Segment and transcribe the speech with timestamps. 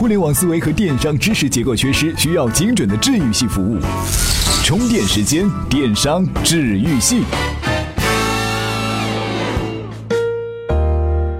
[0.00, 3.78] 互联网思维和电商知识结构缺失，需要精准的治愈系服务。
[4.64, 7.22] 充电时间，电商治愈系。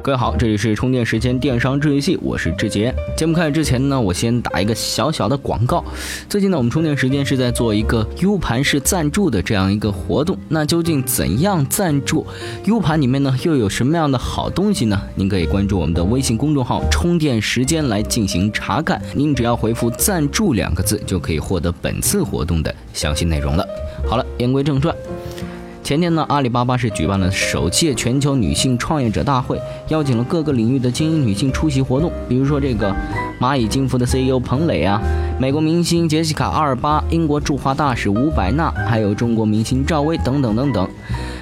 [0.03, 2.95] 各位好，这里是充电时间电商治愈系，我是志杰。
[3.15, 5.85] 节目开始之前呢，我先打一个小小的广告。
[6.27, 10.39] 最近呢，我们充电时间是在做一个 U 盘式赞助的这样一个活动。
[10.49, 12.27] 那究竟怎样赞助
[12.65, 14.99] ？U 盘里面呢又有什么样的好东西呢？
[15.15, 19.01] 您可以关注我们的微信公众号“充电时间”来进行查看。
[19.15, 23.67] 您只要回复“赞助”两个字，就可以获得本次活动的详细内容了。
[24.09, 24.97] 好了，言归正传。
[25.91, 32.13] 前天呢，阿里巴巴是举办了首届全球女性创业者大会，邀请了各个领域的精英女性出席活动。
[32.29, 32.95] 比如说这个
[33.41, 35.03] 蚂蚁金服的 CEO 彭磊啊，
[35.37, 40.89] 美国明星杰西卡阿尔巴，英国驻华大使吴百纳，还有中国明星赵薇等等等等。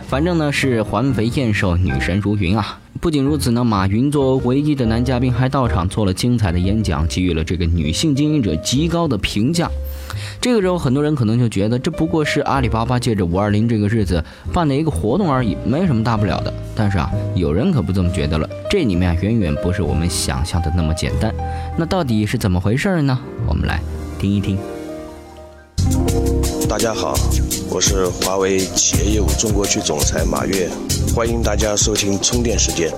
[0.06, 2.80] 反正呢是环肥燕瘦，女神如云啊！
[3.02, 9.70] 不仅如此呢，马云作为唯一的男嘉宾还到场做了精彩的演讲，给予了这个女性经营者极高的评价。
[10.40, 16.52] 这个时候，很多人可能就觉得这不过是阿里巴巴借着五二零这个日子办的一个活动而已，没什么大不了的。
[16.74, 21.34] 但是啊，有人可不这么觉得了，这里面远远不是我们想象的那么简单。
[21.76, 23.18] 那到底是怎么回事呢？
[23.46, 23.80] 我们来
[24.18, 24.58] 听一听。
[26.68, 27.14] 大家好，
[27.70, 30.68] 我是华为企业业务中国区总裁马跃，
[31.14, 32.92] 欢迎大家收听充电时间。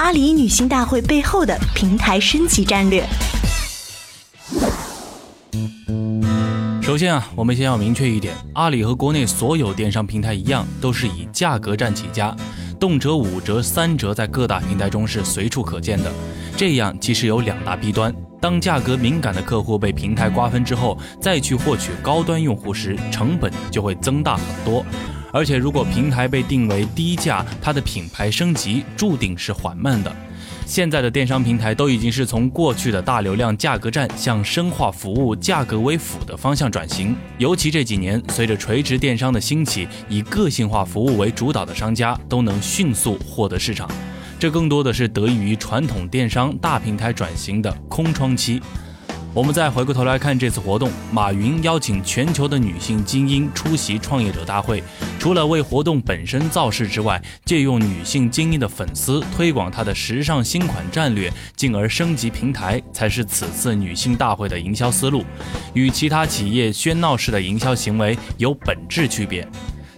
[0.00, 3.06] 阿里女性大会背后的平台升级战略。
[6.80, 12.34] 首先啊，我们先要明确一点，阿里和国内所有电商平台一样，都是以价格战起家，
[12.80, 16.10] 动辄五折、三折，在各大平台中是随处可见的。
[16.56, 24.84] 这样其实有两大弊端：当价格敏感的客户被平台瓜分之后，再去获取高端用户时，成本就会增大很多。
[25.32, 30.12] 而且，如果平台被定为低价，它的品牌升级注定是缓慢的。
[30.66, 37.14] 现在的电商平台都已经是从过去的大流量价格战向深化服务、价格为辅的方向转型。
[37.38, 43.88] 尤其这几年，随着垂直电商的兴起，以个性化服务为主导的商家都能迅速获得市场。
[44.40, 48.58] 这更多的是得益于传统电商大平台转型的空窗期。
[49.34, 54.82] 我们再回过头来看这次活动，马云邀请全球的女性精英出席创业者大会，
[55.18, 65.22] 除了为活动本身造势之外，借用女性精英的粉丝推广她的时尚新款战略，进而升级平台，才是此次女性大会的营销思路，
[65.74, 69.46] 与其他企业喧闹式的营销行为有本质区别。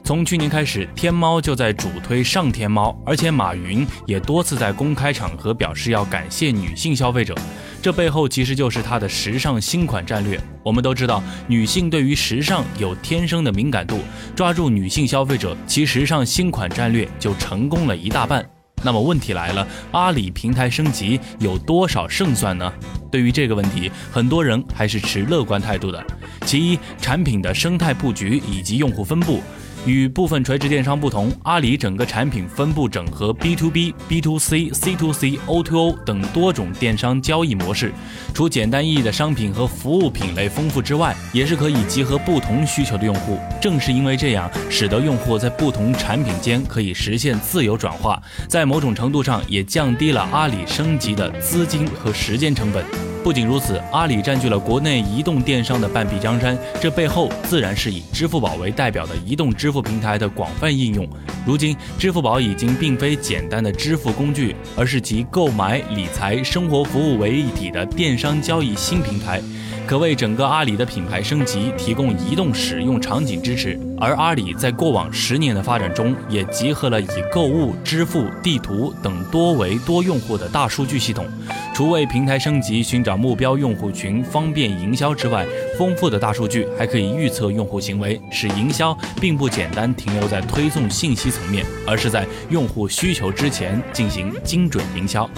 [0.04, 7.36] 从去年开始，天猫就在主推上天猫，而且马云也多次在公开场合表示要感谢女性消费者，
[7.80, 10.40] 这背后其实就是他的时尚新款战略。
[10.64, 14.00] 我们都知道，女性对于时尚有天生的敏感度，
[14.34, 18.44] 抓住女性消费者，其时尚新款战略就成功了一大半。
[18.84, 22.72] 那么问题来了，阿里平台升级有多少胜算呢？
[23.12, 26.04] 对于这个问题，很多人还是持乐观态度的。
[26.44, 29.40] 其一，产品的生态布局以及用户分布。
[29.84, 37.93] 与部分垂直电商不同，阿里整个产品分布整合 B to B、B to C、C to C、O to O 等多种电商交易模式。
[38.32, 43.38] 除简单意义的商品和服务品类丰富之外，也是可以集合不同需求的用户。
[43.60, 53.01] 正是因为这样，使得用户在不同产品间可以实现自由转化，在某种程度上也降低了阿里升级的资金和时间成本。
[53.22, 61.09] 不仅如此，阿里占据了国内移动电商的半壁江山，这背后自然是以支付宝为代表的移动支付平台的广泛应用。
[61.47, 69.41] 如今，支付宝已经并非简单的支付工具，而是集购买、理财、生活服务为一体的电商交易新平台。
[69.87, 81.24] 可为整个阿里的品牌升级提供移动使用场景支持，而阿里在过往十年的发展中，也集合了以购物、支付、地图等多维多用户的大数据系统。
[81.72, 85.46] 除为平台升级寻找目标用户群、方便营销之外，
[85.78, 95.31] 丰富的大数据还可以预测用户行为，使营销并不简单停留在推送信息层面，而是在用户需求之前进行精准营销。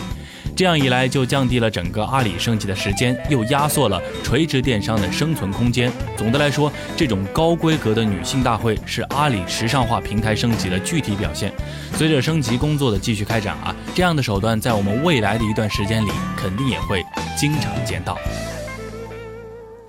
[0.56, 5.90] 这样一来，就降低了整个阿里升级的时间，又压缩了垂直电商的生存空间。
[6.16, 11.52] 总的来说，这种高规格的女性大会是阿里时尚化平台升级的具体表现。
[11.94, 17.04] 随着升级工作的继续开展啊，这样的手段在我们未来的一段时间里，肯定也会
[17.36, 18.16] 经常见到。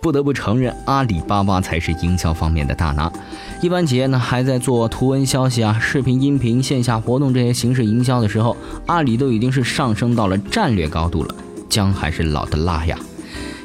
[0.06, 3.12] 不得不承认，阿里巴巴才是营销方面的大拿。
[3.60, 8.56] 一般企业呢还在做图文消息啊、视频、音频、线下活动这些形式营销的时候，
[8.86, 11.34] 阿里都已经是上升到了战略高度了。
[11.68, 12.96] 姜还是老的辣呀！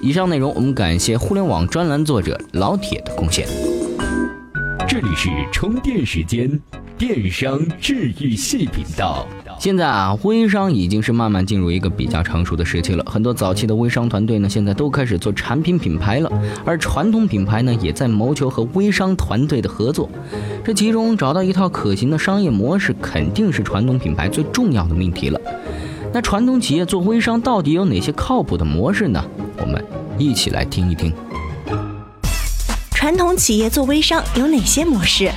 [0.00, 3.46] 以上内容我们感谢互联网专栏作者老铁的贡献。
[4.88, 6.58] 这里是充电时间，
[6.96, 9.28] 电商治愈系频道。
[9.60, 13.04] 现在啊，微商已经是慢慢进入一个比较成熟的时期了。
[13.06, 16.32] 很多早期的微商团队呢，现在都开始做产品品牌了，
[16.64, 20.08] 而传统品牌呢，也在谋求和微商团队的合作。
[20.64, 25.38] 这其中找到一套可行的商业模式，肯定是传统品牌最重要的命题了。
[26.10, 29.22] 那传统企业做微商到底有哪些靠谱的模式呢？
[29.58, 29.84] 我们
[30.16, 31.12] 一起来听一听。
[32.92, 35.30] 传统企业做微商有哪些模式？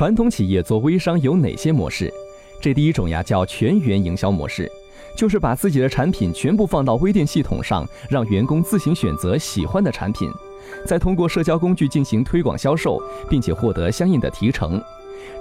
[0.00, 2.10] 传统企业做微商有哪些模式？
[2.58, 4.66] 这第一种呀叫全员营销模式，
[5.14, 10.30] 就是把自己的产品全部放到微店系统上，让员工自行选择喜欢的产品，
[10.86, 12.98] 再通过社交工具进行推广销售，
[13.28, 14.82] 并且获得相应的提成。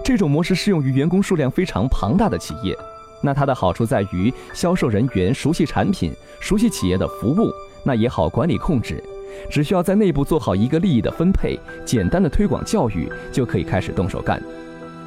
[0.03, 2.77] 这种模式适用于员工数量非常庞大的企业。
[3.21, 6.11] 那它的好处在于，销售人员熟悉产品，
[6.41, 7.49] 熟悉企业的服务，
[7.85, 9.01] 那也好管理控制。
[9.49, 14.41] 只需要在内部做好一个利益的分配，简单的推广教育就可以开始动手干。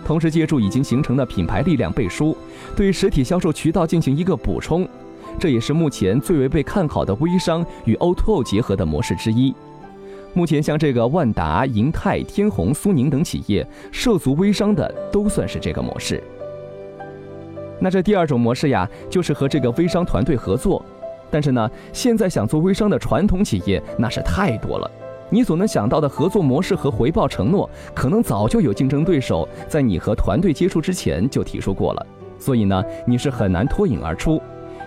[0.04, 2.36] 同时，借助已经形成的品牌力量背书，
[2.74, 4.88] 对实体销售渠道进行一个补充，
[5.38, 9.54] 这也是目前最为被看好的微商与 O2O 结合的模式之一。
[10.34, 16.22] 目前，像这个万达、银泰、天虹、苏宁等企业涉足微商的，都算是这个模式。
[17.78, 20.84] 那这第二种模式呀，就是和这个微商团队合作。
[21.32, 24.88] 但是呢，现在想做微商的传统企业那是太多了，
[25.30, 32.06] 你所能想到的合作模式和回报承诺，可能早就有竞争对手在你和团队接触之前就提出过了，
[32.38, 34.38] 所以呢，你是很难脱颖而出。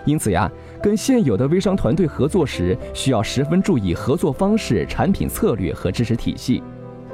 [0.04, 0.48] 因此呀，
[0.80, 6.62] 跟现有的微商团队合作时，需要十分注意合作方式、产品策略和支持体系。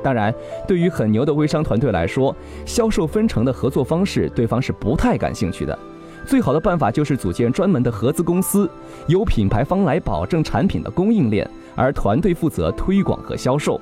[0.03, 0.35] 当然，
[0.69, 2.37] 对于很牛的微商团队来说，
[2.67, 5.79] 销售分成的合作方式，对方是不太感兴趣的。
[6.27, 8.69] 最好的办法就是组建专门的合资公司，
[9.07, 13.81] 由品牌方来保证产品的供应链，而团队负责推广和销售。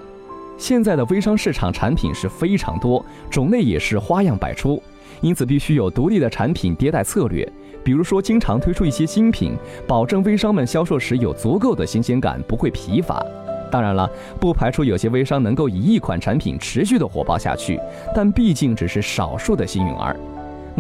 [0.57, 4.83] 现在的微商市场产品是非常多，种类也是花样百出，
[5.23, 7.51] 因此必须有独立的产品迭代策略。
[7.83, 13.25] 比如说，经常推出一些新品，保证微商们销售时有足够的新鲜感，不会疲乏。
[13.71, 17.81] 当然了，不排除有些微商能够以一款产品持续的火爆下去，
[18.15, 20.15] 但毕竟只是少数的幸运儿。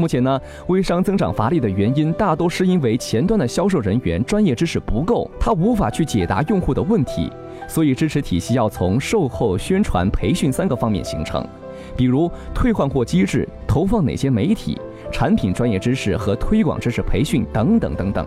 [0.01, 7.31] 目前呢，微商增长乏力的原因大多是因为前端的销售人员专业知识不够，他无法去解答用户的问题，
[7.69, 11.47] 所以支持体系要从售后、宣传、培训三个方面形成，
[11.95, 14.81] 比如退换货机制、投放哪些媒体、
[15.13, 18.27] 产品专业知识和推广知识培训等等等等。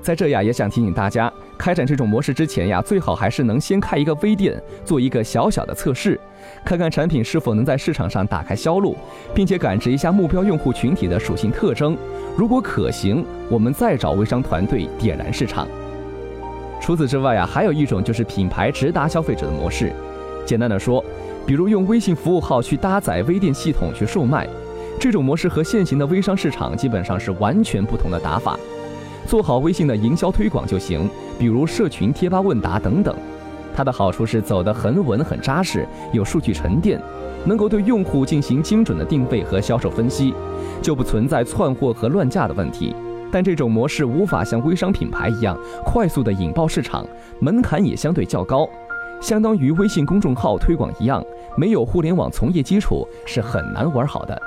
[0.00, 6.18] 在这呀，也想提醒大家，开展这种模式之前呀，最好还是能先开一个微店，做一个小小的测试，
[6.64, 8.96] 看看产品是否能在市场上打开销路，
[9.34, 11.94] 并且感知一下目标用户群体的属性特征。
[12.34, 15.68] 如果可行，我们再找微商团队点燃市场。
[16.80, 19.92] 除此之外呀，还有一种就是品牌直达消费者的模式。
[20.46, 21.04] 简单的说，
[21.44, 24.48] 比如用微信服务号去搭载微店系统去售卖，
[24.98, 28.58] 这种模式和现行的微商市场基本上是完全不同的打法。
[29.26, 31.08] 做好微信的营销推广就行，
[31.40, 33.16] 比如社群贴吧问答等等。
[33.74, 37.00] 它的好处是走得很稳很扎实，有数据沉淀，
[37.46, 40.34] 能够对用户进行精准的定位和销售分析，
[40.82, 42.94] 就不存在窜货和乱价的问题。
[43.32, 45.56] 但这种模式无法像微商品牌一样
[45.86, 47.06] 快速的引爆市场，
[47.40, 48.68] 门槛也相对较高，
[49.22, 51.24] 相当于微信公众号推广一样，
[51.56, 54.38] 没有互联网从业基础是很难玩好的。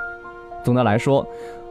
[0.64, 1.24] 总的来说。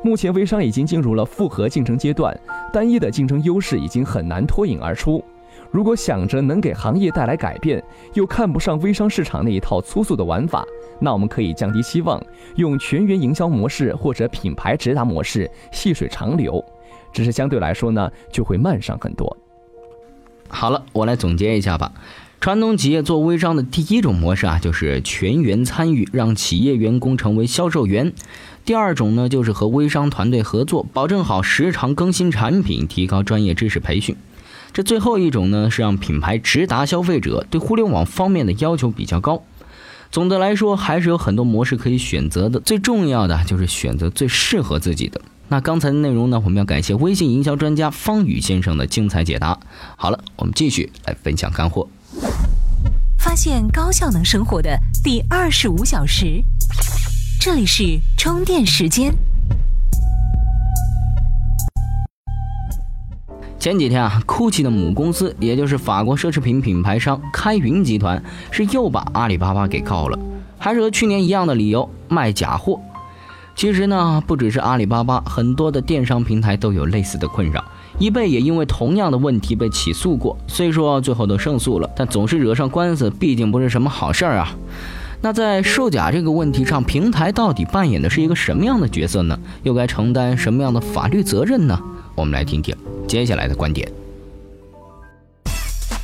[0.05, 2.37] 目前微商已经进入了复合竞争阶段，
[2.73, 5.23] 单一的竞争优势已经很难脱颖而出。
[5.71, 7.81] 如果想着能给行业带来改变，
[8.13, 10.65] 又看不上微商市场那一套粗俗的玩法，
[10.99, 12.21] 那我们可以降低期望，
[12.57, 16.63] 用全员营销模式或者品牌直达模式，细水长流。
[17.13, 19.37] 只是相对来说呢，就会慢上很多。
[20.49, 21.89] 好了，我来总结一下吧。
[22.43, 28.11] 传统企业做微商的第一种模式啊，就是全员参与，让企业员工成为销售员。
[28.65, 34.17] 第二种呢，就是和微商团队合作，保证好时常更新产品，提高专业知识培训。
[34.73, 39.41] 这最后一种呢，是让品牌直达消费者，对互联网方面的要求比较高。
[40.11, 45.21] 总的来说，还是有很多模式可以选择的，最重要的就是选择最适合自己的。
[45.47, 49.57] 那刚才的内容呢，我们要感谢微信营销专家方宇先生的精彩解答。
[49.95, 51.87] 好了，我们继续来分享干货，
[53.23, 56.43] 发现高效能生活的第二十五小时。
[57.39, 59.15] 这里是充电时间。
[63.57, 70.19] 前几天啊，GUCCI 的母公司，也就是法国奢侈品品牌商开云集团，是又把阿里巴巴给告了，
[70.59, 72.77] 还是和去年一样的理由，卖假货。
[73.55, 77.63] 其实呢，不只是阿里巴巴，很多的电商平台都有类似的困扰。
[77.99, 84.55] 易贝也因为同样的问题被起诉过，虽说最后都胜诉了，但总是惹上官司，毕竟不是什么好事儿啊。
[85.21, 89.39] 那在售假这个问题上，平台到底扮演的是一个什么样的角色呢？
[89.63, 91.79] 又该承担什么样的法律责任呢？
[92.15, 92.75] 我们来听听
[93.07, 93.89] 接下来的观点。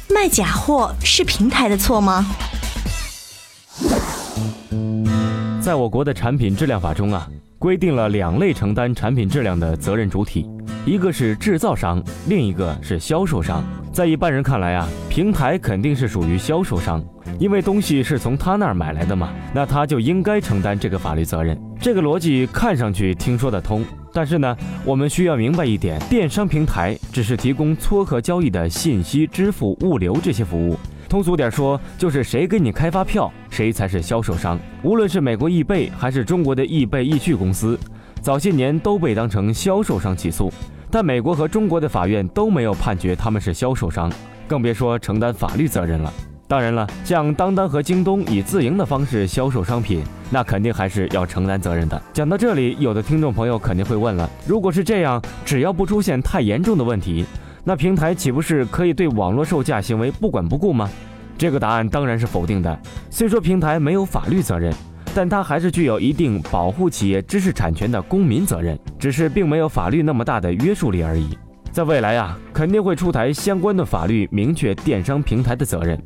[0.09, 2.25] 卖假货是平台的错吗？
[5.61, 7.27] 在我国的产品质量法中啊，
[7.59, 10.47] 规定了两类承担产品质量的责任主体，
[10.89, 13.63] 一个是制造商，另一个是销售商。
[13.93, 16.99] 在一般人看来啊，平台肯定是属于销售商，
[17.37, 21.55] 因为东西是从他那儿买来的嘛，那他就应该承担这个法律责任。
[21.79, 30.75] 这个逻辑看上去听说得通，但是呢，我们需要明白一点，电商平台只是提供撮合交易的信息、支付、物流这些服务。
[31.07, 34.57] 通俗点说，就是谁给你开发票，谁才是销售商。
[34.81, 37.79] 无论是美国易贝还是中国的易贝易趣公司，
[38.23, 40.51] 早些年都被当成销售商起诉，
[40.91, 44.11] 但美国和中国的法院都没有判决他们是销售商，
[44.47, 46.11] 更别说承担法律责任了。
[46.47, 52.01] 当然了，像当当和京东以自营的方式销售商品，那肯定还是要承担责任的。
[52.11, 57.23] 讲到这里，有的听众朋友肯定会问了：如果是这样，只要不出现太严重的问题，
[57.63, 60.89] 那平台岂不是可以对网络售价行为不管不顾吗？
[61.37, 62.79] 这个答案当然是否定的。
[63.11, 64.73] 虽说平台没有法律责任，
[65.13, 71.37] 但它还是具有一定保护企业知识产权的公民责任，只是并没有法律那么大的约束力而已。
[71.71, 76.01] 在未来啊，肯定会出台相关的法律，明确电商平台的责任。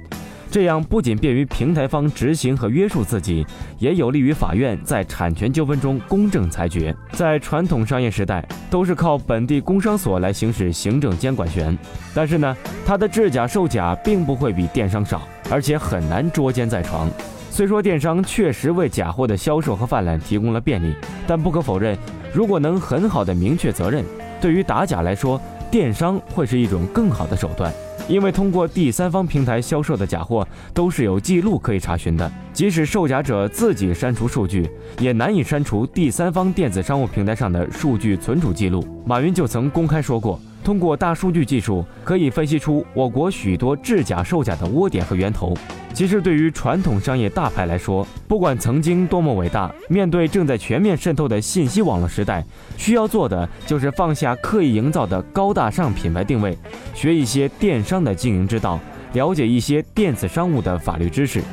[0.51, 3.43] 这样不仅便于平台方执行和约束自己，
[3.79, 6.95] 也有利于法院在产权纠纷中公正裁决。
[7.13, 11.75] 在传统商业时代，都是靠本地工商所来行使行政监管权，
[12.13, 12.55] 但是呢，
[12.85, 17.09] 它的制假售假并不会比电商少，而且很难捉奸在床。
[17.53, 20.95] 虽说电商确实为假货的销售和泛滥提供了便利，
[21.27, 21.95] 但不可否认，
[22.33, 24.03] 如果能很好的明确责任，
[24.41, 27.71] 对于打假来说，电商会是一种更好的手段。
[28.07, 34.67] 因为通过第三方平台销售的假货都是有记录可以查询的，即使售假者自己删除数据，
[34.97, 38.83] 也难以删除第三方电子商务平台上的数据存储记录。
[39.05, 40.39] 马云就曾公开说过。
[40.63, 45.53] 通过大数据技术，可以分析出我国许多制假售假的窝点和源头。
[45.93, 52.43] 其实，对于传统商业大牌来说，不管曾经多么伟大，面对正在全面渗透的信息网络时代，
[52.77, 56.57] 需要做的就是放下刻意营造的高大上品牌定位，
[56.95, 58.79] 学一些电商的经营之道，
[59.13, 61.43] 了解一些电子商务的法律知识。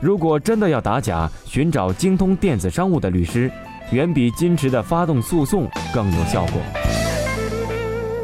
[0.00, 3.50] 如果真的要打假，寻找精通电子商务的律师，
[3.90, 6.62] 远比矜持的发动诉讼更有效果。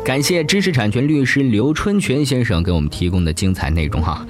[0.05, 4.27] 感谢知识产权律师刘春全先生给我们提供的精彩内容哈。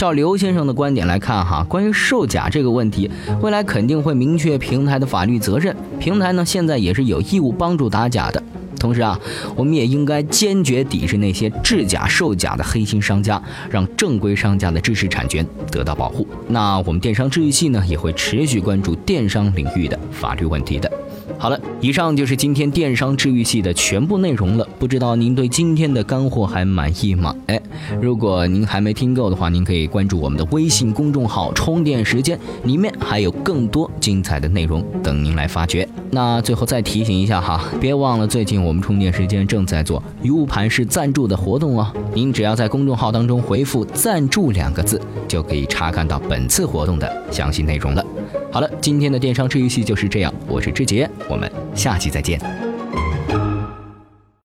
[0.00, 3.10] 照刘先生的观点来看哈，关于售假这个问题，
[3.42, 5.76] 未来肯定会明确平台的法律责任。
[5.98, 8.42] 平台呢，现在也是有义务帮助打假的。
[8.78, 9.20] 同时啊，
[9.54, 16.26] 我们也应该坚决抵制那些制假售假的黑心商家，让正规商家的知识产权得到保护。
[16.48, 20.90] 那我们电商治愈系呢，也会持续关注电商领域的法律问题的。
[21.38, 24.66] 好了，以上就是今天电商治愈系的全部内容了。
[24.78, 27.34] 不知道您对今天的干货还满意吗？
[27.46, 27.60] 哎，
[28.00, 35.88] 如果您还没听够的话，您可以关注我们的微信公众号“充电时间”，里面还有更多精彩的内容等您来发掘。
[36.10, 41.90] 那最后再提醒一下哈，别忘了最近我们充电时间正在做 U 盘式赞助的活动哦。
[42.12, 48.04] 您只要在公众号当中回复“赞助”两个字，就可以查看到本次活动的详细内容了。
[48.50, 52.69] 好了，今天的电商治愈系就是这样，我是志杰，我们下期再见。